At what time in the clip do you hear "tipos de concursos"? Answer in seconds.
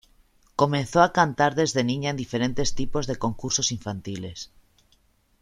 2.73-3.71